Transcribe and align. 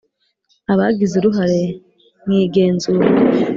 Abagize 0.71 1.13
uruhare 1.17 1.61
mu 2.25 2.33
igenzura 2.43 3.05